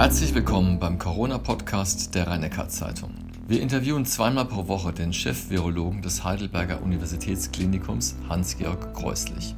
Herzlich 0.00 0.34
willkommen 0.34 0.78
beim 0.78 0.98
Corona-Podcast 0.98 2.14
der 2.14 2.26
rhein 2.26 2.50
zeitung 2.68 3.10
Wir 3.46 3.60
interviewen 3.60 4.06
zweimal 4.06 4.46
pro 4.46 4.66
Woche 4.66 4.94
den 4.94 5.12
Chef-Virologen 5.12 6.00
des 6.00 6.24
Heidelberger 6.24 6.80
Universitätsklinikums 6.82 8.16
Hans-Georg 8.26 8.94
Kreuslich. 8.94 9.54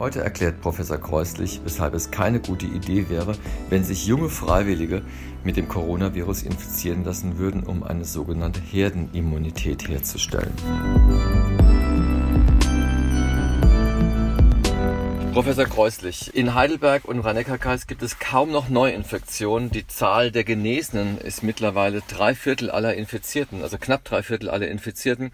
Heute 0.00 0.24
erklärt 0.24 0.60
Professor 0.60 0.98
Kreuslich, 0.98 1.60
weshalb 1.62 1.94
es 1.94 2.10
keine 2.10 2.40
gute 2.40 2.66
Idee 2.66 3.08
wäre, 3.08 3.36
wenn 3.70 3.84
sich 3.84 4.08
junge 4.08 4.28
Freiwillige 4.28 5.02
mit 5.44 5.56
dem 5.56 5.68
Coronavirus 5.68 6.42
infizieren 6.42 7.04
lassen 7.04 7.38
würden, 7.38 7.62
um 7.62 7.84
eine 7.84 8.04
sogenannte 8.04 8.60
Herdenimmunität 8.60 9.86
herzustellen. 9.86 10.52
Professor 15.34 15.64
Kreuslich, 15.64 16.32
in 16.36 16.54
Heidelberg 16.54 17.06
und 17.06 17.18
rhein 17.18 17.44
kreis 17.44 17.88
gibt 17.88 18.02
es 18.02 18.20
kaum 18.20 18.52
noch 18.52 18.68
Neuinfektionen. 18.68 19.68
Die 19.68 19.84
Zahl 19.84 20.30
der 20.30 20.44
Genesenen 20.44 21.18
ist 21.18 21.42
mittlerweile 21.42 22.02
drei 22.08 22.36
Viertel 22.36 22.70
aller 22.70 22.94
Infizierten, 22.94 23.60
also 23.62 23.76
knapp 23.76 24.04
drei 24.04 24.22
Viertel 24.22 24.48
aller 24.48 24.68
Infizierten. 24.68 25.32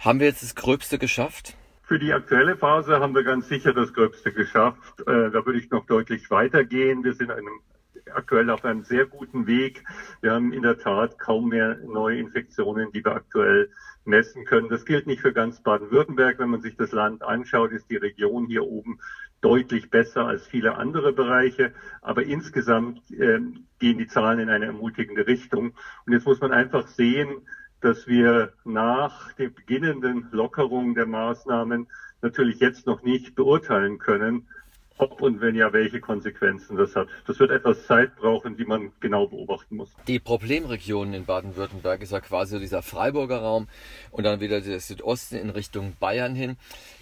Haben 0.00 0.18
wir 0.18 0.26
jetzt 0.26 0.42
das 0.42 0.56
Gröbste 0.56 0.98
geschafft? 0.98 1.54
Für 1.84 2.00
die 2.00 2.12
aktuelle 2.12 2.56
Phase 2.56 2.98
haben 2.98 3.14
wir 3.14 3.22
ganz 3.22 3.48
sicher 3.48 3.72
das 3.72 3.94
Gröbste 3.94 4.32
geschafft. 4.32 5.02
Äh, 5.02 5.30
da 5.30 5.46
würde 5.46 5.60
ich 5.60 5.70
noch 5.70 5.86
deutlich 5.86 6.28
weitergehen. 6.32 7.04
Wir 7.04 7.14
sind 7.14 7.30
einem, 7.30 7.60
aktuell 8.12 8.50
auf 8.50 8.64
einem 8.64 8.82
sehr 8.82 9.06
guten 9.06 9.46
Weg. 9.46 9.84
Wir 10.20 10.32
haben 10.32 10.52
in 10.52 10.62
der 10.62 10.80
Tat 10.80 11.16
kaum 11.16 11.50
mehr 11.50 11.76
neue 11.86 12.18
Infektionen, 12.18 12.90
die 12.90 13.04
wir 13.04 13.14
aktuell 13.14 13.70
messen 14.04 14.44
können. 14.46 14.68
Das 14.68 14.84
gilt 14.84 15.06
nicht 15.06 15.20
für 15.20 15.32
ganz 15.32 15.62
Baden-Württemberg. 15.62 16.40
Wenn 16.40 16.48
man 16.48 16.60
sich 16.60 16.76
das 16.76 16.90
Land 16.90 17.22
anschaut, 17.22 17.70
ist 17.70 17.88
die 17.88 17.96
Region 17.96 18.46
hier 18.46 18.64
oben 18.64 18.98
deutlich 19.40 19.90
besser 19.90 20.26
als 20.26 20.46
viele 20.46 20.76
andere 20.76 21.12
Bereiche. 21.12 21.72
Aber 22.02 22.24
insgesamt 22.24 23.10
äh, 23.10 23.40
gehen 23.78 23.98
die 23.98 24.06
Zahlen 24.06 24.38
in 24.38 24.50
eine 24.50 24.66
ermutigende 24.66 25.26
Richtung. 25.26 25.72
Und 26.06 26.12
jetzt 26.12 26.26
muss 26.26 26.40
man 26.40 26.52
einfach 26.52 26.86
sehen, 26.86 27.42
dass 27.80 28.06
wir 28.08 28.52
nach 28.64 29.32
der 29.34 29.50
beginnenden 29.50 30.28
Lockerung 30.32 30.94
der 30.94 31.06
Maßnahmen 31.06 31.86
natürlich 32.22 32.58
jetzt 32.58 32.86
noch 32.86 33.02
nicht 33.02 33.36
beurteilen 33.36 33.98
können, 33.98 34.48
ob 34.98 35.22
und 35.22 35.40
wenn 35.40 35.54
ja, 35.54 35.72
welche 35.72 36.00
Konsequenzen 36.00 36.76
das 36.76 36.94
hat. 36.94 37.08
Das 37.26 37.38
wird 37.38 37.50
etwas 37.50 37.86
Zeit 37.86 38.14
brauchen, 38.16 38.56
die 38.56 38.64
man 38.64 38.92
genau 39.00 39.26
beobachten 39.26 39.76
muss. 39.76 39.90
Die 40.06 40.18
Problemregionen 40.18 41.14
in 41.14 41.24
Baden-Württemberg 41.24 42.02
ist 42.02 42.12
ja 42.12 42.20
quasi 42.20 42.58
dieser 42.58 42.82
Freiburger 42.82 43.38
Raum 43.38 43.68
und 44.10 44.24
dann 44.24 44.40
wieder 44.40 44.60
der 44.60 44.80
Südosten 44.80 45.36
in 45.36 45.50
Richtung 45.50 45.94
Bayern 45.98 46.34
hin. 46.34 46.56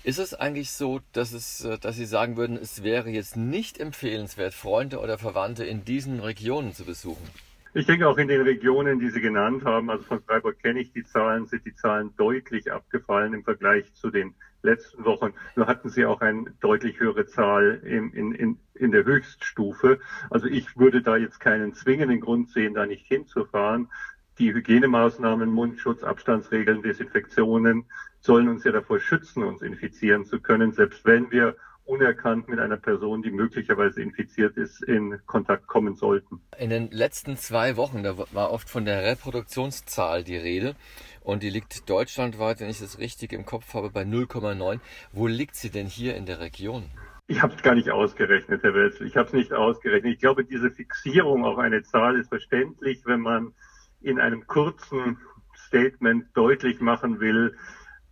Ist 0.05 0.19
es 0.19 0.35
eigentlich 0.35 0.71
so, 0.71 1.01
dass, 1.13 1.33
es, 1.33 1.65
äh, 1.65 1.79
dass 1.79 1.97
Sie 1.97 2.07
sagen 2.07 2.37
würden, 2.37 2.57
es 2.57 2.83
wäre 2.83 3.11
jetzt 3.11 3.37
nicht 3.37 3.79
empfehlenswert, 3.79 4.55
Freunde 4.55 5.01
oder 5.01 5.19
Verwandte 5.19 5.65
in 5.65 5.85
diesen 5.85 6.21
Regionen 6.21 6.73
zu 6.73 6.85
besuchen? 6.85 7.29
Ich 7.77 7.85
denke 7.85 8.09
auch 8.09 8.17
in 8.17 8.29
den 8.29 8.41
Regionen, 8.41 9.01
die 9.01 9.11
Sie 9.11 9.21
genannt 9.21 9.67
haben, 9.67 9.91
also 9.91 10.03
von 10.05 10.23
Freiburg 10.23 10.59
kenne 10.61 10.81
ich 10.81 10.93
die 10.93 11.05
Zahlen, 11.05 11.47
sind 11.47 11.67
die 11.67 11.75
Zahlen 11.75 12.17
deutlich 12.17 12.73
abgefallen 12.73 13.35
im 13.35 13.45
Vergleich 13.45 13.93
zu 13.93 14.11
den 14.11 14.35
letzten 14.63 15.05
Wochen. 15.05 15.35
Nur 15.57 15.67
hatten 15.67 15.91
Sie 15.91 16.07
auch 16.07 16.23
eine 16.23 16.55
deutlich 16.63 16.99
höhere 16.99 17.27
Zahl 17.27 17.83
in, 17.85 18.15
in, 18.15 18.33
in, 18.33 18.59
in 18.77 18.93
der 18.93 19.05
Höchststufe. 19.05 20.01
Also 20.31 20.47
ich 20.47 20.79
würde 20.79 21.03
da 21.03 21.19
jetzt 21.19 21.39
keinen 21.39 21.75
zwingenden 21.75 22.23
Grund 22.23 22.49
sehen, 22.49 22.73
da 22.73 22.87
nicht 22.87 23.05
hinzufahren. 23.09 23.91
Die 24.39 24.55
Hygienemaßnahmen, 24.55 25.51
Mundschutz, 25.51 26.03
Abstandsregeln, 26.03 26.81
Desinfektionen 26.81 27.85
sollen 28.21 28.49
uns 28.49 28.65
ja 28.65 28.73
davor 28.73 29.01
schützen, 29.01 29.43
uns 29.43 29.61
infizieren 29.61 30.25
zu 30.25 30.41
können, 30.41 30.73
selbst 30.73 31.05
wenn 31.05 31.31
wir 31.31 31.57
unerkannt 31.87 32.49
mit 32.49 32.59
einer 32.59 32.77
Person, 32.77 33.23
die 33.23 33.31
möglicherweise 33.31 34.03
infiziert 34.03 34.57
ist, 34.57 34.83
in 34.83 35.19
Kontakt 35.27 35.67
kommen 35.67 35.95
sollten. 35.95 36.41
In 36.59 36.71
den 36.71 36.91
letzten 36.91 37.37
zwei 37.37 37.77
Wochen, 37.77 38.03
da 38.03 38.19
war 38.19 38.51
oft 38.51 38.69
von 38.69 38.85
der 38.85 39.03
Reproduktionszahl 39.05 40.25
die 40.25 40.37
Rede 40.37 40.75
und 41.23 41.43
die 41.43 41.51
liegt 41.51 41.89
deutschlandweit, 41.89 42.61
wenn 42.61 42.69
ich 42.69 42.81
das 42.81 42.99
richtig 42.99 43.33
im 43.33 43.47
Kopf 43.47 43.73
habe, 43.75 43.91
bei 43.91 44.03
0,9. 44.03 44.81
Wo 45.13 45.27
liegt 45.27 45.55
sie 45.55 45.71
denn 45.71 45.87
hier 45.87 46.17
in 46.17 46.27
der 46.27 46.41
Region? 46.41 46.85
Ich 47.29 47.43
habe 47.43 47.55
es 47.55 47.63
gar 47.63 47.75
nicht 47.75 47.91
ausgerechnet, 47.91 48.63
Herr 48.63 48.75
Welzel. 48.75 49.07
Ich 49.07 49.17
habe 49.17 49.27
es 49.27 49.33
nicht 49.33 49.53
ausgerechnet. 49.53 50.13
Ich 50.13 50.21
glaube, 50.21 50.45
diese 50.45 50.71
Fixierung 50.71 51.45
auf 51.45 51.59
eine 51.59 51.83
Zahl 51.83 52.19
ist 52.19 52.29
verständlich, 52.29 53.03
wenn 53.05 53.21
man 53.21 53.53
in 54.01 54.21
einem 54.21 54.47
kurzen 54.47 55.19
Statement 55.67 56.27
deutlich 56.35 56.81
machen 56.81 57.19
will, 57.19 57.57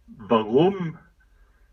warum 0.06 0.98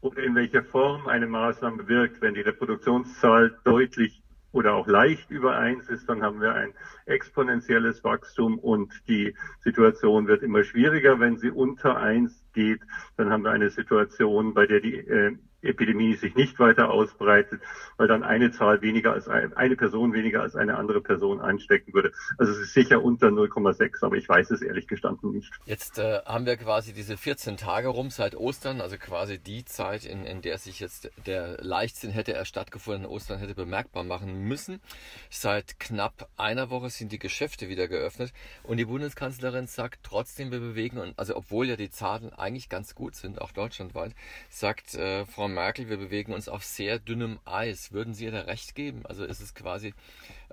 oder 0.02 0.24
in 0.24 0.36
welcher 0.36 0.64
Form 0.64 1.08
eine 1.08 1.28
Maßnahme 1.28 1.88
wirkt. 1.88 2.22
Wenn 2.22 2.34
die 2.34 2.42
Reproduktionszahl 2.42 3.58
deutlich 3.64 4.22
oder 4.52 4.74
auch 4.74 4.88
leicht 4.88 5.32
über 5.32 5.56
eins 5.56 5.88
ist, 5.90 6.10
dann 6.10 6.24
haben 6.24 6.42
wir 6.42 6.54
ein 6.54 6.74
exponentielles 7.06 8.04
Wachstum 8.04 8.60
und 8.60 8.92
die 9.08 9.36
Situation 9.62 10.28
wird 10.28 10.44
immer 10.44 10.64
schwieriger. 10.64 11.20
Wenn 11.20 11.38
sie 11.38 11.52
unter 11.52 11.98
eins 11.98 12.41
geht, 12.54 12.82
dann 13.18 13.30
haben 13.30 13.44
wir 13.44 13.52
eine 13.52 13.70
Situation, 13.70 14.54
bei 14.54 14.66
der 14.68 14.80
die 14.80 14.96
äh, 14.96 15.38
Epidemie 15.62 16.16
sich 16.16 16.36
nicht 16.36 16.60
weiter 16.60 16.90
ausbreitet, 16.90 17.62
weil 17.98 18.08
dann 18.08 18.24
eine 18.24 18.52
Zahl 18.52 18.82
weniger 18.82 19.14
als 19.14 19.28
ein, 19.28 19.54
eine 19.54 19.76
Person 19.76 20.14
weniger 20.14 20.42
als 20.42 20.56
eine 20.56 20.78
andere 20.78 21.02
Person 21.02 21.40
anstecken 21.40 21.94
würde. 21.94 22.12
Also 22.38 22.54
es 22.54 22.60
ist 22.60 22.74
sicher 22.74 23.04
unter 23.04 23.28
0,6, 23.28 24.04
aber 24.04 24.16
ich 24.16 24.28
weiß 24.28 24.52
es 24.52 24.62
ehrlich 24.62 24.88
gestanden 24.88 25.32
nicht. 25.32 25.52
Jetzt 25.66 26.00
äh, 26.00 26.20
haben 26.26 26.46
wir 26.46 26.58
quasi 26.58 26.94
diese 26.94 27.16
14 27.16 27.58
Tage 27.58 27.90
rum 27.90 28.10
seit 28.10 28.36
Ostern, 28.36 28.82
also 28.82 28.98
quasi 28.98 29.38
die 29.38 29.64
Zeit, 29.66 30.06
in, 30.06 30.26
in 30.26 30.42
der 30.42 30.58
sich 30.58 30.80
jetzt 30.80 31.12
der 31.26 31.58
Leichtsinn 31.62 32.12
hätte 32.12 32.34
er 32.34 32.46
stattgefunden, 32.46 33.06
Ostern 33.06 33.40
hätte 33.40 33.56
bemerkbar 33.56 34.04
machen 34.04 34.48
müssen. 34.48 34.82
Seit 35.30 35.80
knapp 35.80 36.30
einer 36.38 36.70
Woche 36.70 36.90
sind 36.90 37.12
die 37.12 37.20
Geschäfte 37.20 37.70
wieder 37.70 37.88
geöffnet 37.88 38.34
und 38.64 38.78
die 38.78 38.86
Bundeskanzlerin 38.86 39.68
sagt 39.68 40.00
trotzdem, 40.04 40.52
wir 40.52 40.60
bewegen 40.60 40.98
uns, 40.98 41.18
also 41.18 41.36
obwohl 41.36 41.68
ja 41.68 41.76
die 41.76 41.92
Zahlen 41.92 42.32
eigentlich 42.42 42.70
ganz 42.70 42.96
gut 42.96 43.16
sind, 43.16 43.42
auch 43.42 43.52
deutschlandweit, 43.52 44.14
sagt 44.50 44.96
äh, 44.96 45.26
Frau 45.26 45.48
Merkel, 45.48 45.90
wir 45.90 45.98
bewegen 45.98 46.34
uns 46.34 46.50
auf 46.50 46.64
sehr 46.64 47.00
dünnem 47.00 47.40
Eis. 47.46 47.92
Würden 47.92 48.14
Sie 48.14 48.26
ihr 48.26 48.32
da 48.32 48.42
recht 48.42 48.76
geben? 48.76 49.06
Also 49.06 49.24
ist 49.24 49.42
es 49.42 49.54
quasi, 49.54 49.94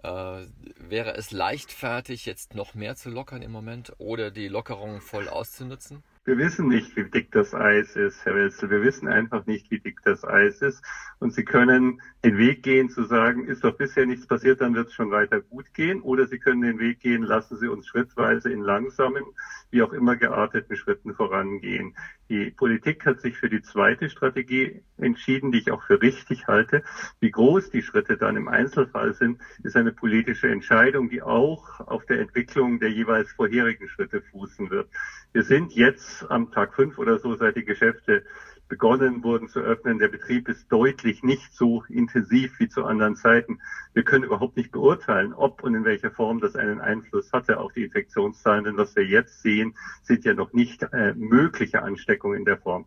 äh, 0.03 0.43
wäre 0.78 1.15
es 1.16 1.31
leichtfertig, 1.31 2.27
jetzt 2.27 2.54
noch 2.54 2.75
mehr 2.75 2.97
zu 2.97 3.10
lockern 3.10 3.43
im 3.43 3.53
Moment 3.53 3.93
oder 3.98 4.31
die 4.31 4.48
Lockerungen 4.48 5.00
voll 5.00 5.28
auszunutzen? 5.28 6.03
Wir 6.28 6.37
wissen 6.37 6.69
nicht, 6.69 6.94
wie 6.94 7.05
dick 7.05 7.33
das 7.33 7.55
Eis 7.55 7.97
ist, 7.97 8.22
Herr 8.27 8.34
Welzel. 8.34 8.69
Wir 8.69 8.83
wissen 8.83 9.09
einfach 9.09 9.47
nicht, 9.47 9.71
wie 9.71 9.78
dick 9.78 10.03
das 10.05 10.27
Eis 10.27 10.61
ist. 10.61 10.84
Und 11.21 11.33
Sie 11.33 11.43
können 11.43 12.03
den 12.22 12.37
Weg 12.37 12.62
gehen 12.62 12.91
zu 12.91 13.05
sagen, 13.05 13.47
ist 13.47 13.65
doch 13.65 13.78
bisher 13.78 14.05
nichts 14.05 14.27
passiert, 14.27 14.61
dann 14.61 14.75
wird 14.75 14.89
es 14.89 14.93
schon 14.93 15.11
weiter 15.11 15.41
gut 15.41 15.72
gehen. 15.72 16.03
Oder 16.03 16.27
Sie 16.27 16.39
können 16.39 16.61
den 16.61 16.78
Weg 16.81 17.00
gehen, 17.00 17.22
lassen 17.22 17.56
Sie 17.56 17.66
uns 17.66 17.87
schrittweise 17.87 18.53
in 18.53 18.61
langsamen, 18.61 19.25
wie 19.71 19.81
auch 19.81 19.94
immer 19.94 20.16
gearteten 20.16 20.77
Schritten 20.77 21.15
vorangehen. 21.15 21.97
Die 22.28 22.50
Politik 22.50 23.06
hat 23.06 23.21
sich 23.21 23.39
für 23.39 23.49
die 23.49 23.62
zweite 23.62 24.11
Strategie 24.11 24.83
entschieden, 24.99 25.50
die 25.50 25.59
ich 25.59 25.71
auch 25.71 25.83
für 25.83 26.03
richtig 26.03 26.47
halte. 26.47 26.83
Wie 27.21 27.31
groß 27.31 27.71
die 27.71 27.81
Schritte 27.81 28.19
dann 28.19 28.37
im 28.37 28.49
Einzelfall 28.49 29.15
sind, 29.15 29.41
ist 29.62 29.77
eine 29.77 29.93
politische 29.93 30.49
Entscheidung, 30.49 31.09
die 31.09 31.22
auch 31.22 31.81
auf 31.81 32.05
der 32.05 32.21
Entwicklung 32.21 32.81
der 32.81 32.91
jeweils 32.91 33.33
vorherigen 33.33 33.89
Schritte 33.89 34.21
fußen 34.21 34.69
wird. 34.69 34.89
Wir 35.33 35.43
sind 35.43 35.72
jetzt 35.72 36.31
am 36.31 36.50
Tag 36.50 36.75
fünf 36.75 36.99
oder 36.99 37.19
so, 37.19 37.34
seit 37.34 37.56
die 37.56 37.65
Geschäfte 37.65 38.22
begonnen 38.69 39.23
wurden 39.25 39.49
zu 39.49 39.61
öffnen. 39.61 39.99
Der 39.99 40.09
Betrieb 40.09 40.49
ist 40.49 40.71
deutlich 40.71 41.23
nicht 41.23 41.53
so 41.55 41.84
intensiv 41.89 42.59
wie 42.61 42.69
zu 42.69 42.84
anderen 42.84 43.17
Zeiten. 43.17 43.61
Wir 43.95 44.05
können 44.05 44.25
überhaupt 44.25 44.56
nicht 44.56 44.71
beurteilen, 44.71 45.33
ob 45.33 45.62
und 45.62 45.75
in 45.75 45.84
welcher 45.84 46.11
Form 46.11 46.41
das 46.41 46.55
einen 46.55 46.81
Einfluss 46.81 47.33
hatte 47.33 47.59
auf 47.59 47.73
die 47.73 47.84
Infektionszahlen. 47.84 48.65
Denn 48.65 48.77
was 48.77 48.95
wir 48.95 49.05
jetzt 49.05 49.43
sehen, 49.43 49.75
sind 50.03 50.25
ja 50.25 50.34
noch 50.34 50.53
nicht 50.53 50.83
äh, 50.93 51.15
mögliche 51.15 51.83
Ansteckungen 51.83 52.39
in 52.39 52.45
der 52.45 52.59
Form. 52.59 52.87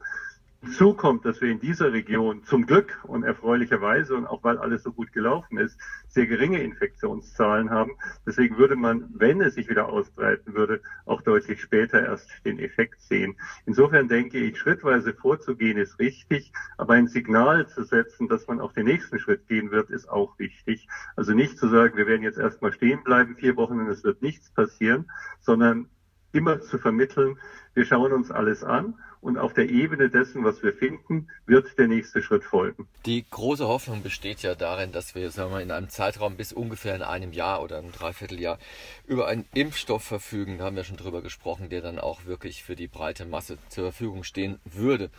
Hinzu 0.63 0.93
kommt, 0.93 1.25
dass 1.25 1.41
wir 1.41 1.49
in 1.49 1.59
dieser 1.59 1.91
Region 1.91 2.43
zum 2.43 2.67
Glück 2.67 2.99
und 3.03 3.23
erfreulicherweise 3.23 4.15
und 4.15 4.27
auch 4.27 4.43
weil 4.43 4.59
alles 4.59 4.83
so 4.83 4.91
gut 4.91 5.11
gelaufen 5.11 5.57
ist, 5.57 5.79
sehr 6.07 6.27
geringe 6.27 6.61
Infektionszahlen 6.61 7.71
haben. 7.71 7.93
Deswegen 8.27 8.59
würde 8.59 8.75
man, 8.75 9.09
wenn 9.15 9.41
es 9.41 9.55
sich 9.55 9.69
wieder 9.69 9.89
ausbreiten 9.89 10.53
würde, 10.53 10.81
auch 11.05 11.21
deutlich 11.23 11.61
später 11.61 12.03
erst 12.03 12.29
den 12.45 12.59
Effekt 12.59 13.01
sehen. 13.01 13.35
Insofern 13.65 14.07
denke 14.07 14.37
ich, 14.37 14.59
schrittweise 14.59 15.15
vorzugehen 15.15 15.79
ist 15.79 15.97
richtig, 15.97 16.53
aber 16.77 16.93
ein 16.93 17.07
Signal 17.07 17.67
zu 17.67 17.83
setzen, 17.83 18.27
dass 18.27 18.45
man 18.47 18.59
auf 18.59 18.73
den 18.73 18.85
nächsten 18.85 19.17
Schritt 19.17 19.47
gehen 19.47 19.71
wird, 19.71 19.89
ist 19.89 20.09
auch 20.09 20.37
wichtig. 20.37 20.87
Also 21.15 21.33
nicht 21.33 21.57
zu 21.57 21.69
sagen, 21.69 21.97
wir 21.97 22.05
werden 22.05 22.21
jetzt 22.21 22.37
erstmal 22.37 22.71
stehen 22.71 23.03
bleiben, 23.03 23.35
vier 23.35 23.55
Wochen 23.55 23.79
und 23.79 23.87
es 23.87 24.03
wird 24.03 24.21
nichts 24.21 24.51
passieren, 24.51 25.09
sondern 25.39 25.87
immer 26.33 26.61
zu 26.61 26.77
vermitteln, 26.77 27.39
wir 27.73 27.85
schauen 27.85 28.13
uns 28.13 28.31
alles 28.31 28.63
an 28.63 28.95
und 29.21 29.37
auf 29.37 29.53
der 29.53 29.69
Ebene 29.69 30.09
dessen, 30.09 30.43
was 30.43 30.63
wir 30.63 30.73
finden, 30.73 31.27
wird 31.45 31.77
der 31.77 31.87
nächste 31.87 32.23
Schritt 32.23 32.43
folgen. 32.43 32.87
Die 33.05 33.23
große 33.29 33.67
Hoffnung 33.67 34.01
besteht 34.01 34.41
ja 34.41 34.55
darin, 34.55 34.91
dass 34.91 35.13
wir 35.13 35.29
sagen 35.29 35.51
wir, 35.51 35.61
in 35.61 35.71
einem 35.71 35.89
Zeitraum 35.89 36.35
bis 36.35 36.51
ungefähr 36.51 36.95
in 36.95 37.03
einem 37.03 37.31
Jahr 37.31 37.61
oder 37.61 37.77
einem 37.77 37.91
Dreivierteljahr 37.91 38.57
über 39.05 39.27
einen 39.27 39.45
Impfstoff 39.53 40.03
verfügen, 40.03 40.57
da 40.57 40.65
haben 40.65 40.75
wir 40.75 40.83
schon 40.83 40.97
drüber 40.97 41.21
gesprochen, 41.21 41.69
der 41.69 41.81
dann 41.81 41.99
auch 41.99 42.25
wirklich 42.25 42.63
für 42.63 42.75
die 42.75 42.87
breite 42.87 43.25
Masse 43.25 43.59
zur 43.69 43.85
Verfügung 43.85 44.23
stehen 44.23 44.59
würde. 44.65 45.11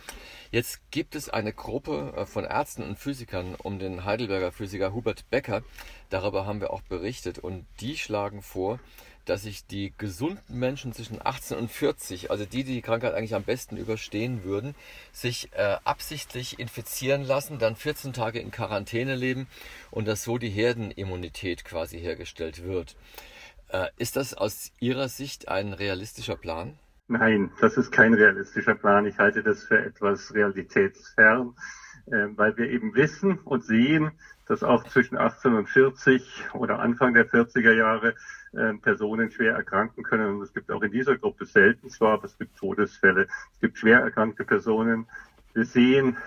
Jetzt 0.51 0.81
gibt 0.91 1.15
es 1.15 1.29
eine 1.29 1.53
Gruppe 1.53 2.13
äh, 2.15 2.25
von 2.25 2.43
Ärzten 2.43 2.83
und 2.83 2.99
Physikern 2.99 3.55
um 3.55 3.79
den 3.79 4.03
Heidelberger 4.03 4.51
Physiker 4.51 4.93
Hubert 4.93 5.29
Becker, 5.29 5.63
darüber 6.09 6.45
haben 6.45 6.59
wir 6.59 6.71
auch 6.71 6.81
berichtet 6.81 7.39
und 7.39 7.65
die 7.79 7.97
schlagen 7.97 8.41
vor, 8.41 8.79
dass 9.25 9.43
sich 9.43 9.65
die 9.65 9.93
gesunden 9.97 10.59
Menschen 10.59 10.93
zwischen 10.93 11.19
18 11.23 11.57
und 11.57 11.71
40, 11.71 12.31
also 12.31 12.45
die, 12.45 12.63
die 12.63 12.73
die 12.73 12.81
Krankheit 12.81 13.13
eigentlich 13.13 13.35
am 13.35 13.43
besten 13.43 13.77
überstehen 13.77 14.43
würden, 14.43 14.75
sich 15.11 15.49
äh, 15.53 15.77
absichtlich 15.83 16.59
infizieren 16.59 17.23
lassen, 17.23 17.59
dann 17.59 17.75
14 17.75 18.13
Tage 18.13 18.39
in 18.39 18.51
Quarantäne 18.51 19.15
leben 19.15 19.47
und 19.91 20.07
dass 20.07 20.23
so 20.23 20.37
die 20.37 20.49
Herdenimmunität 20.49 21.65
quasi 21.65 21.99
hergestellt 21.99 22.63
wird. 22.63 22.95
Äh, 23.69 23.87
ist 23.97 24.15
das 24.15 24.33
aus 24.33 24.71
Ihrer 24.79 25.09
Sicht 25.09 25.47
ein 25.47 25.73
realistischer 25.73 26.35
Plan? 26.35 26.77
Nein, 27.07 27.51
das 27.59 27.77
ist 27.77 27.91
kein 27.91 28.13
realistischer 28.13 28.75
Plan. 28.75 29.05
Ich 29.05 29.17
halte 29.17 29.43
das 29.43 29.63
für 29.63 29.77
etwas 29.77 30.33
realitätsfern, 30.33 31.53
weil 32.05 32.57
wir 32.57 32.69
eben 32.69 32.95
wissen 32.95 33.39
und 33.39 33.63
sehen, 33.63 34.11
dass 34.47 34.63
auch 34.63 34.83
zwischen 34.83 35.17
18 35.17 35.53
und 35.53 35.69
40 35.69 36.49
oder 36.53 36.79
Anfang 36.79 37.13
der 37.13 37.27
40er 37.29 37.71
Jahre 37.73 38.15
äh, 38.53 38.73
Personen 38.73 39.31
schwer 39.31 39.55
erkranken 39.55 40.03
können. 40.03 40.35
Und 40.35 40.41
es 40.41 40.53
gibt 40.53 40.69
auch 40.71 40.81
in 40.81 40.91
dieser 40.91 41.17
Gruppe 41.17 41.45
selten 41.45 41.89
zwar, 41.89 42.13
aber 42.13 42.25
es 42.25 42.37
gibt 42.37 42.57
Todesfälle. 42.57 43.27
Es 43.53 43.59
gibt 43.61 43.77
schwer 43.77 43.99
erkrankte 44.01 44.43
Personen. 44.43 45.07
Wir 45.53 45.65
sehen 45.65 46.17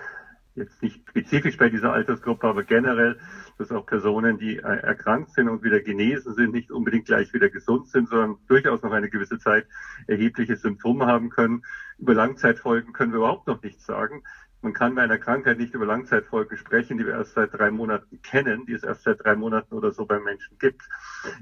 jetzt 0.57 0.81
nicht 0.81 1.07
spezifisch 1.07 1.57
bei 1.57 1.69
dieser 1.69 1.93
Altersgruppe, 1.93 2.47
aber 2.47 2.63
generell, 2.63 3.19
dass 3.57 3.71
auch 3.71 3.85
Personen, 3.85 4.37
die 4.39 4.57
äh, 4.57 4.61
erkrankt 4.61 5.31
sind 5.31 5.47
und 5.49 5.63
wieder 5.63 5.79
genesen 5.79 6.33
sind, 6.33 6.53
nicht 6.53 6.71
unbedingt 6.71 7.05
gleich 7.05 7.31
wieder 7.33 7.49
gesund 7.49 7.87
sind, 7.89 8.09
sondern 8.09 8.37
durchaus 8.47 8.81
noch 8.81 8.91
eine 8.91 9.09
gewisse 9.09 9.37
Zeit 9.37 9.67
erhebliche 10.07 10.55
Symptome 10.55 11.05
haben 11.05 11.29
können. 11.29 11.63
Über 11.99 12.15
Langzeitfolgen 12.15 12.93
können 12.93 13.11
wir 13.11 13.19
überhaupt 13.19 13.47
noch 13.47 13.61
nichts 13.61 13.85
sagen. 13.85 14.23
Man 14.61 14.73
kann 14.73 14.95
bei 14.95 15.03
einer 15.03 15.17
Krankheit 15.17 15.57
nicht 15.57 15.73
über 15.73 15.85
Langzeitfolgen 15.85 16.57
sprechen, 16.57 16.97
die 16.97 17.05
wir 17.05 17.13
erst 17.13 17.33
seit 17.33 17.53
drei 17.53 17.69
Monaten 17.69 18.21
kennen, 18.21 18.65
die 18.65 18.73
es 18.73 18.83
erst 18.83 19.03
seit 19.03 19.23
drei 19.23 19.35
Monaten 19.35 19.73
oder 19.73 19.91
so 19.91 20.05
beim 20.05 20.23
Menschen 20.23 20.57
gibt. 20.57 20.81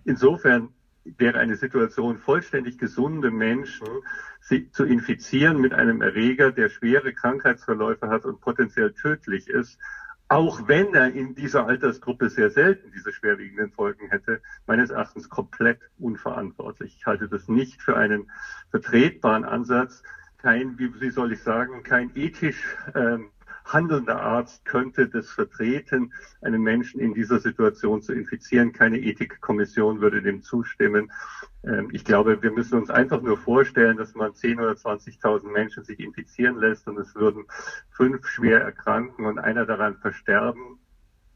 Insofern 0.04 0.70
wäre 1.18 1.38
eine 1.38 1.56
Situation 1.56 2.18
vollständig 2.18 2.78
gesunde 2.78 3.32
Menschen 3.32 3.88
zu 4.72 4.84
infizieren 4.84 5.60
mit 5.62 5.74
einem 5.74 6.02
Erreger, 6.02 6.52
der 6.52 6.68
schwere 6.68 7.14
Krankheitsverläufe 7.14 8.10
hat 8.10 8.26
und 8.26 8.42
potenziell 8.42 8.92
tödlich 8.92 9.48
ist, 9.48 9.80
auch 10.28 10.68
wenn 10.68 10.94
er 10.96 11.14
in 11.14 11.36
dieser 11.36 11.68
Altersgruppe 11.68 12.30
sehr 12.30 12.50
selten 12.50 12.92
diese 12.92 13.12
schwerwiegenden 13.12 13.70
Folgen 13.70 14.10
hätte, 14.10 14.42
meines 14.66 14.90
Erachtens 14.90 15.30
komplett 15.30 15.78
unverantwortlich. 16.00 16.96
Ich 16.98 17.06
halte 17.06 17.28
das 17.28 17.48
nicht 17.48 17.82
für 17.82 17.96
einen 17.96 18.30
vertretbaren 18.72 19.46
Ansatz 19.46 20.02
kein, 20.45 20.77
wie 20.77 21.09
soll 21.09 21.31
ich 21.31 21.42
sagen, 21.42 21.81
kein 21.81 22.12
ethisch 22.13 22.77
ähm, 22.94 23.31
handelnder 23.65 24.21
Arzt 24.21 24.63
könnte 24.63 25.07
das 25.07 25.31
vertreten, 25.31 26.13
einen 26.42 26.62
Menschen 26.62 27.00
in 27.00 27.15
dieser 27.15 27.39
Situation 27.39 28.03
zu 28.03 28.13
infizieren. 28.13 28.71
Keine 28.71 29.00
Ethikkommission 29.00 30.01
würde 30.01 30.21
dem 30.21 30.44
zustimmen. 30.44 31.12
Ähm, 31.63 31.89
ich 31.92 32.06
glaube, 32.06 32.44
wir 32.44 32.51
müssen 32.51 32.77
uns 32.77 32.92
einfach 32.92 33.24
nur 33.24 33.38
vorstellen, 33.38 33.97
dass 33.97 34.13
man 34.13 34.33
10.000 34.33 34.57
oder 34.59 34.74
20.000 34.74 35.51
Menschen 35.51 35.83
sich 35.83 36.00
infizieren 36.00 36.59
lässt 36.59 36.88
und 36.88 37.00
es 37.00 37.15
würden 37.15 37.45
fünf 37.89 38.27
schwer 38.27 38.62
erkranken 38.62 39.25
und 39.25 39.39
einer 39.39 39.65
daran 39.65 39.97
versterben 39.97 40.77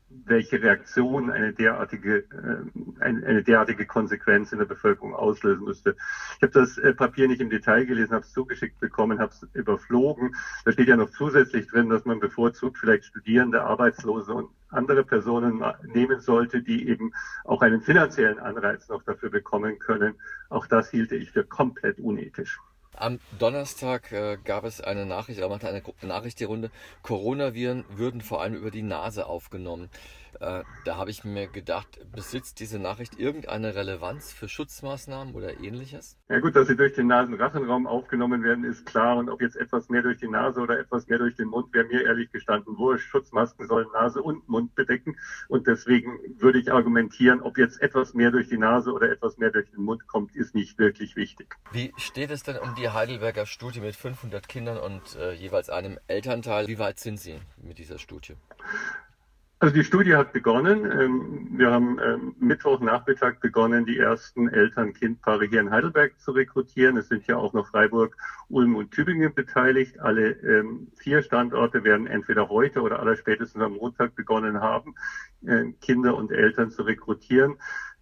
welche 0.09 0.61
Reaktion 0.61 1.29
eine 1.29 1.53
derartige, 1.53 2.17
äh, 2.17 3.01
eine, 3.01 3.25
eine, 3.25 3.43
derartige 3.43 3.85
Konsequenz 3.85 4.51
in 4.51 4.57
der 4.57 4.65
Bevölkerung 4.65 5.13
auslösen 5.13 5.63
müsste. 5.63 5.95
Ich 6.37 6.41
habe 6.41 6.53
das 6.53 6.77
äh, 6.77 6.93
Papier 6.93 7.27
nicht 7.27 7.41
im 7.41 7.49
Detail 7.49 7.85
gelesen, 7.85 8.13
habe 8.13 8.25
es 8.25 8.31
zugeschickt 8.31 8.79
bekommen, 8.79 9.19
habe 9.19 9.31
es 9.31 9.47
überflogen. 9.53 10.35
Da 10.65 10.71
steht 10.71 10.87
ja 10.87 10.95
noch 10.95 11.09
zusätzlich 11.09 11.67
drin, 11.67 11.89
dass 11.89 12.05
man 12.05 12.19
bevorzugt 12.19 12.77
vielleicht 12.77 13.05
Studierende, 13.05 13.61
Arbeitslose 13.61 14.33
und 14.33 14.49
andere 14.69 15.03
Personen 15.03 15.63
nehmen 15.93 16.19
sollte, 16.19 16.61
die 16.61 16.87
eben 16.87 17.11
auch 17.43 17.61
einen 17.61 17.81
finanziellen 17.81 18.39
Anreiz 18.39 18.87
noch 18.89 19.03
dafür 19.03 19.29
bekommen 19.29 19.79
können. 19.79 20.15
Auch 20.49 20.67
das 20.67 20.89
hielte 20.89 21.15
ich 21.15 21.31
für 21.31 21.43
komplett 21.43 21.99
unethisch. 21.99 22.59
Am 22.95 23.19
Donnerstag 23.37 24.11
äh, 24.11 24.37
gab 24.43 24.65
es 24.65 24.81
eine 24.81 25.05
Nachricht, 25.05 25.39
er 25.39 25.49
machte 25.49 25.69
eine 25.69 25.81
Nachricht 26.01 26.39
die 26.39 26.45
Runde, 26.45 26.71
Coronaviren 27.01 27.85
würden 27.89 28.21
vor 28.21 28.41
allem 28.41 28.55
über 28.55 28.71
die 28.71 28.81
Nase 28.81 29.25
aufgenommen. 29.25 29.89
Äh, 30.39 30.63
da 30.85 30.97
habe 30.97 31.09
ich 31.09 31.23
mir 31.23 31.47
gedacht, 31.47 31.99
besitzt 32.11 32.59
diese 32.59 32.79
Nachricht 32.79 33.19
irgendeine 33.19 33.75
Relevanz 33.75 34.31
für 34.31 34.47
Schutzmaßnahmen 34.47 35.33
oder 35.33 35.59
ähnliches? 35.59 36.17
Ja 36.29 36.39
gut, 36.39 36.55
dass 36.55 36.67
sie 36.67 36.75
durch 36.75 36.93
den 36.93 37.07
Nasenrachenraum 37.07 37.87
aufgenommen 37.87 38.43
werden, 38.43 38.63
ist 38.63 38.85
klar. 38.85 39.17
Und 39.17 39.29
ob 39.29 39.41
jetzt 39.41 39.55
etwas 39.55 39.89
mehr 39.89 40.01
durch 40.01 40.17
die 40.17 40.27
Nase 40.27 40.61
oder 40.61 40.79
etwas 40.79 41.07
mehr 41.07 41.17
durch 41.17 41.35
den 41.35 41.47
Mund, 41.47 41.73
wäre 41.73 41.85
mir 41.85 42.05
ehrlich 42.05 42.31
gestanden 42.31 42.77
wurscht. 42.77 43.09
Schutzmasken 43.09 43.67
sollen 43.67 43.87
Nase 43.93 44.21
und 44.21 44.47
Mund 44.47 44.75
bedecken. 44.75 45.17
Und 45.47 45.67
deswegen 45.67 46.19
würde 46.37 46.59
ich 46.59 46.71
argumentieren, 46.71 47.41
ob 47.41 47.57
jetzt 47.57 47.81
etwas 47.81 48.13
mehr 48.13 48.31
durch 48.31 48.49
die 48.49 48.57
Nase 48.57 48.91
oder 48.91 49.11
etwas 49.11 49.37
mehr 49.37 49.51
durch 49.51 49.69
den 49.71 49.83
Mund 49.83 50.07
kommt, 50.07 50.35
ist 50.35 50.55
nicht 50.55 50.77
wirklich 50.77 51.15
wichtig. 51.15 51.55
Wie 51.71 51.93
steht 51.97 52.31
es 52.31 52.43
denn 52.43 52.57
um 52.57 52.75
die 52.75 52.89
Heidelberger 52.89 53.45
Studie 53.45 53.81
mit 53.81 53.95
500 53.95 54.47
Kindern 54.47 54.77
und 54.77 55.15
äh, 55.15 55.33
jeweils 55.33 55.69
einem 55.69 55.97
Elternteil? 56.07 56.67
Wie 56.67 56.79
weit 56.79 56.99
sind 56.99 57.19
Sie 57.19 57.39
mit 57.61 57.77
dieser 57.77 57.97
Studie? 57.97 58.35
Also 59.61 59.75
die 59.75 59.83
Studie 59.83 60.15
hat 60.15 60.31
begonnen. 60.31 60.89
Ähm, 60.89 61.49
wir 61.51 61.69
haben 61.69 61.99
ähm, 61.99 62.33
Mittwochnachmittag 62.39 63.41
begonnen, 63.41 63.85
die 63.85 63.97
ersten 63.97 64.47
Eltern-Kind-Paare 64.47 65.47
hier 65.47 65.59
in 65.59 65.69
Heidelberg 65.69 66.17
zu 66.17 66.31
rekrutieren. 66.31 66.95
Es 66.95 67.09
sind 67.09 67.27
ja 67.27 67.35
auch 67.35 67.51
noch 67.51 67.67
Freiburg, 67.67 68.15
Ulm 68.47 68.77
und 68.77 68.91
Tübingen 68.91 69.33
beteiligt. 69.33 69.99
Alle 69.99 70.29
ähm, 70.43 70.87
vier 70.95 71.21
Standorte 71.23 71.83
werden 71.83 72.07
entweder 72.07 72.47
heute 72.47 72.79
oder 72.81 73.01
allerspätestens 73.01 73.61
am 73.61 73.73
Montag 73.73 74.15
begonnen 74.15 74.61
haben, 74.61 74.95
äh, 75.45 75.65
Kinder 75.81 76.15
und 76.15 76.31
Eltern 76.31 76.71
zu 76.71 76.83
rekrutieren. 76.83 77.57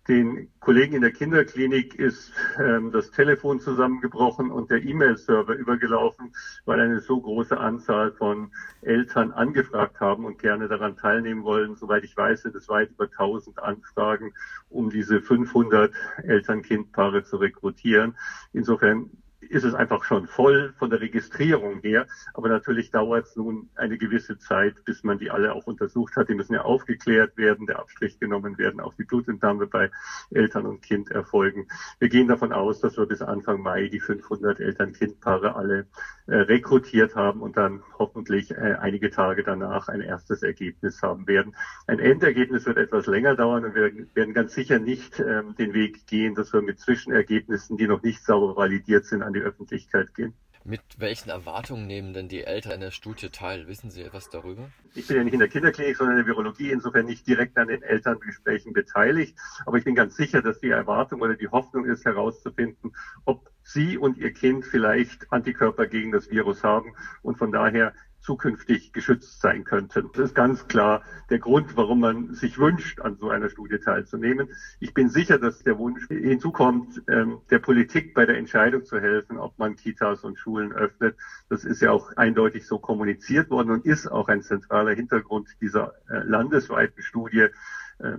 Den 0.07 0.47
Kollegen 0.61 0.95
in 0.95 1.01
der 1.01 1.11
Kinderklinik 1.11 1.95
ist 1.95 2.31
ähm, 2.59 2.91
das 2.91 3.11
Telefon 3.11 3.59
zusammengebrochen 3.59 4.51
und 4.51 4.71
der 4.71 4.81
E-Mail-Server 4.81 5.53
übergelaufen, 5.53 6.33
weil 6.63 6.79
eine 6.79 7.01
so 7.01 7.19
große 7.19 7.57
Anzahl 7.57 8.13
von 8.13 8.51
Eltern 8.81 9.33
angefragt 9.33 9.99
haben 9.99 10.23
und 10.23 10.39
gerne 10.39 10.69
daran 10.69 10.95
teilnehmen 10.95 11.43
wollen. 11.43 11.75
Soweit 11.75 12.05
ich 12.05 12.15
weiß, 12.15 12.43
sind 12.43 12.55
es 12.55 12.69
weit 12.69 12.91
über 12.91 13.05
1000 13.05 13.59
Anfragen, 13.59 14.33
um 14.69 14.89
diese 14.89 15.19
500 15.19 15.93
Eltern-Kind-Paare 16.23 17.25
zu 17.25 17.35
rekrutieren. 17.35 18.15
Insofern 18.53 19.09
ist 19.49 19.63
es 19.63 19.73
einfach 19.73 20.03
schon 20.03 20.27
voll 20.27 20.73
von 20.77 20.89
der 20.89 21.01
Registrierung 21.01 21.79
her. 21.79 22.07
Aber 22.33 22.49
natürlich 22.49 22.91
dauert 22.91 23.25
es 23.25 23.35
nun 23.35 23.69
eine 23.75 23.97
gewisse 23.97 24.37
Zeit, 24.37 24.83
bis 24.85 25.03
man 25.03 25.17
die 25.17 25.31
alle 25.31 25.53
auch 25.53 25.67
untersucht 25.67 26.15
hat. 26.15 26.29
Die 26.29 26.35
müssen 26.35 26.53
ja 26.53 26.61
aufgeklärt 26.61 27.37
werden, 27.37 27.65
der 27.67 27.79
Abstrich 27.79 28.19
genommen 28.19 28.57
werden, 28.57 28.79
auch 28.79 28.93
die 28.93 29.03
Blutentnahme 29.03 29.67
bei 29.67 29.89
Eltern 30.31 30.65
und 30.65 30.81
Kind 30.81 31.11
erfolgen. 31.11 31.67
Wir 31.99 32.09
gehen 32.09 32.27
davon 32.27 32.51
aus, 32.51 32.79
dass 32.79 32.97
wir 32.97 33.05
bis 33.05 33.21
Anfang 33.21 33.61
Mai 33.61 33.87
die 33.87 33.99
500 33.99 34.59
Eltern-Kind-Paare 34.59 35.55
alle 35.55 35.87
äh, 36.27 36.35
rekrutiert 36.35 37.15
haben 37.15 37.41
und 37.41 37.57
dann 37.57 37.83
hoffentlich 37.97 38.51
äh, 38.51 38.75
einige 38.79 39.09
Tage 39.09 39.43
danach 39.43 39.87
ein 39.87 40.01
erstes 40.01 40.43
Ergebnis 40.43 41.01
haben 41.01 41.27
werden. 41.27 41.55
Ein 41.87 41.99
Endergebnis 41.99 42.65
wird 42.65 42.77
etwas 42.77 43.05
länger 43.07 43.35
dauern 43.35 43.65
und 43.65 43.75
wir 43.75 43.91
werden 44.13 44.33
ganz 44.33 44.53
sicher 44.53 44.79
nicht 44.79 45.19
ähm, 45.19 45.55
den 45.55 45.73
Weg 45.73 46.05
gehen, 46.07 46.35
dass 46.35 46.53
wir 46.53 46.61
mit 46.61 46.79
Zwischenergebnissen, 46.79 47.77
die 47.77 47.87
noch 47.87 48.03
nicht 48.03 48.23
sauber 48.23 48.55
validiert 48.55 49.05
sind, 49.05 49.23
an 49.23 49.33
die 49.37 49.43
Öffentlichkeit 49.43 50.13
gehen. 50.15 50.33
Mit 50.63 50.81
welchen 50.97 51.29
Erwartungen 51.29 51.87
nehmen 51.87 52.11
denn 52.11 52.27
die 52.27 52.43
Eltern 52.43 52.73
in 52.73 52.81
der 52.81 52.91
Studie 52.91 53.29
teil? 53.29 53.67
Wissen 53.67 53.89
Sie 53.89 54.01
etwas 54.01 54.29
darüber? 54.29 54.69
Ich 54.95 55.07
bin 55.07 55.15
ja 55.15 55.23
nicht 55.23 55.31
in 55.31 55.39
der 55.39 55.47
Kinderklinik, 55.47 55.95
sondern 55.95 56.17
in 56.17 56.25
der 56.25 56.27
Virologie, 56.27 56.71
insofern 56.71 57.05
nicht 57.05 57.25
direkt 57.25 57.57
an 57.57 57.69
den 57.69 57.83
Elterngesprächen 57.83 58.73
beteiligt. 58.73 59.37
Aber 59.65 59.77
ich 59.77 59.85
bin 59.85 59.95
ganz 59.95 60.17
sicher, 60.17 60.41
dass 60.41 60.59
die 60.59 60.69
Erwartung 60.69 61.21
oder 61.21 61.35
die 61.35 61.47
Hoffnung 61.47 61.85
ist, 61.85 62.03
herauszufinden, 62.03 62.93
ob 63.23 63.49
Sie 63.63 63.97
und 63.97 64.17
Ihr 64.17 64.33
Kind 64.33 64.65
vielleicht 64.65 65.31
Antikörper 65.31 65.87
gegen 65.87 66.11
das 66.11 66.29
Virus 66.29 66.63
haben 66.65 66.93
und 67.21 67.37
von 67.37 67.53
daher 67.53 67.93
zukünftig 68.27 68.91
geschützt 68.91 69.39
sein 69.39 69.63
könnten. 69.63 70.09
Das 70.13 70.25
ist 70.25 70.35
ganz 70.35 70.67
klar 70.67 71.01
der 71.29 71.39
Grund, 71.39 71.77
warum 71.77 72.01
man 72.01 72.33
sich 72.33 72.59
wünscht, 72.59 72.99
an 72.99 73.15
so 73.15 73.29
einer 73.29 73.47
Studie 73.47 73.77
teilzunehmen. 73.79 74.49
Ich 74.81 74.93
bin 74.93 75.07
sicher, 75.07 75.37
dass 75.37 75.63
der 75.63 75.77
Wunsch 75.77 76.05
hinzukommt, 76.09 77.03
ähm, 77.07 77.39
der 77.49 77.59
Politik 77.59 78.13
bei 78.13 78.25
der 78.25 78.37
Entscheidung 78.37 78.83
zu 78.83 78.99
helfen, 78.99 79.37
ob 79.37 79.57
man 79.57 79.77
Kitas 79.77 80.25
und 80.25 80.37
Schulen 80.37 80.73
öffnet. 80.73 81.15
Das 81.47 81.63
ist 81.63 81.81
ja 81.81 81.91
auch 81.91 82.17
eindeutig 82.17 82.67
so 82.67 82.79
kommuniziert 82.79 83.49
worden 83.49 83.71
und 83.71 83.85
ist 83.85 84.11
auch 84.11 84.27
ein 84.27 84.41
zentraler 84.41 84.93
Hintergrund 84.93 85.47
dieser 85.61 85.93
äh, 86.09 86.17
landesweiten 86.25 87.01
Studie 87.01 87.47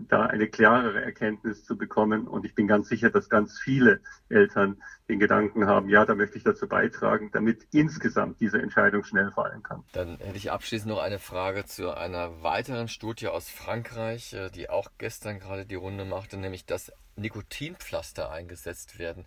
da 0.09 0.27
eine 0.27 0.49
klarere 0.49 1.01
Erkenntnis 1.03 1.65
zu 1.65 1.77
bekommen. 1.77 2.27
Und 2.27 2.45
ich 2.45 2.55
bin 2.55 2.67
ganz 2.67 2.89
sicher, 2.89 3.11
dass 3.11 3.29
ganz 3.29 3.59
viele 3.59 4.01
Eltern 4.29 4.83
den 5.09 5.19
Gedanken 5.19 5.67
haben, 5.67 5.89
ja, 5.89 6.05
da 6.05 6.15
möchte 6.15 6.37
ich 6.37 6.45
dazu 6.45 6.69
beitragen, 6.69 7.31
damit 7.33 7.67
insgesamt 7.73 8.41
diese 8.41 8.61
Entscheidung 8.61 9.05
schnell 9.05 9.31
fallen 9.31 9.63
kann. 9.63 9.85
Dann 9.93 10.19
hätte 10.19 10.37
ich 10.37 10.51
abschließend 10.51 10.91
noch 10.91 11.01
eine 11.01 11.19
Frage 11.19 11.65
zu 11.65 11.97
einer 11.97 12.43
weiteren 12.43 12.89
Studie 12.89 13.29
aus 13.29 13.49
Frankreich, 13.49 14.35
äh, 14.35 14.51
die 14.51 14.69
auch 14.69 14.91
gestern 14.99 15.39
gerade 15.39 15.65
die 15.65 15.77
Runde 15.77 16.05
machte, 16.05 16.37
nämlich 16.37 16.67
dass 16.67 16.93
Nikotinpflaster 17.17 18.31
eingesetzt 18.31 18.99
werden. 18.99 19.25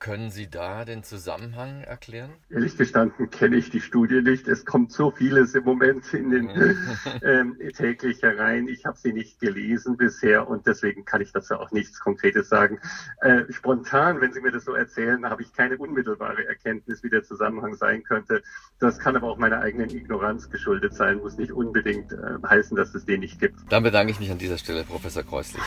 Können 0.00 0.30
Sie 0.30 0.48
da 0.48 0.86
den 0.86 1.02
Zusammenhang 1.02 1.82
erklären? 1.82 2.30
Ehrlich 2.48 2.78
gestanden 2.78 3.28
kenne 3.28 3.56
ich 3.56 3.68
die 3.68 3.82
Studie 3.82 4.22
nicht. 4.22 4.48
Es 4.48 4.64
kommt 4.64 4.92
so 4.92 5.10
vieles 5.10 5.54
im 5.54 5.64
Moment 5.64 6.14
in 6.14 6.30
den 6.30 6.48
ähm, 7.22 7.58
täglich 7.76 8.22
herein. 8.22 8.66
Ich 8.66 8.86
habe 8.86 8.96
sie 8.96 9.12
nicht 9.12 9.40
gelesen 9.40 9.98
bisher 9.98 10.48
und 10.48 10.66
deswegen 10.66 11.04
kann 11.04 11.20
ich 11.20 11.32
dazu 11.32 11.56
auch 11.56 11.70
nichts 11.70 12.00
Konkretes 12.00 12.48
sagen. 12.48 12.78
Äh, 13.20 13.42
spontan, 13.50 14.22
wenn 14.22 14.32
Sie 14.32 14.40
mir 14.40 14.52
das 14.52 14.64
so 14.64 14.72
erzählen, 14.72 15.28
habe 15.28 15.42
ich 15.42 15.52
keine 15.52 15.76
unmittelbare 15.76 16.48
Erkenntnis, 16.48 17.02
wie 17.02 17.10
der 17.10 17.22
Zusammenhang 17.22 17.74
sein 17.74 18.02
könnte. 18.02 18.42
Das 18.78 18.98
kann 18.98 19.16
aber 19.16 19.28
auch 19.28 19.36
meiner 19.36 19.60
eigenen 19.60 19.90
Ignoranz 19.90 20.48
geschuldet 20.48 20.94
sein, 20.94 21.18
muss 21.18 21.36
nicht 21.36 21.52
unbedingt 21.52 22.12
äh, 22.12 22.38
heißen, 22.48 22.74
dass 22.74 22.94
es 22.94 23.04
den 23.04 23.20
nicht 23.20 23.38
gibt. 23.38 23.60
Dann 23.68 23.82
bedanke 23.82 24.12
ich 24.12 24.18
mich 24.18 24.30
an 24.30 24.38
dieser 24.38 24.56
Stelle, 24.56 24.82
Professor 24.84 25.24
Kreuslich. 25.24 25.62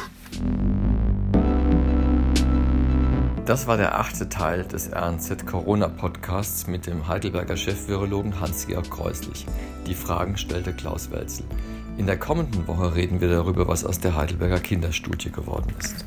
Das 3.45 3.67
war 3.67 3.75
der 3.75 4.00
achte 4.00 4.29
Teil 4.29 4.63
des 4.63 4.89
RNZ 4.95 5.45
Corona 5.45 5.89
Podcasts 5.89 6.65
mit 6.65 6.88
dem 6.88 7.09
Heidelberger 7.09 7.57
Chefvirologen 7.57 8.39
Hans-Georg 8.39 8.89
Kreuslich. 8.89 9.45
Die 9.85 9.95
Fragen 9.95 10.38
stellte 10.38 10.71
Klaus 10.71 11.12
Welzel. 11.12 11.45
In 11.97 12.05
der 12.05 12.17
kommenden 12.17 12.65
Woche 12.67 12.95
reden 12.95 13.19
wir 13.19 13.27
darüber, 13.27 13.67
was 13.67 13.83
aus 13.83 14.00
der 14.00 14.15
Heidelberger 14.15 14.62
Kinderstudie 14.62 15.29
geworden 15.29 15.73
ist. 15.77 16.05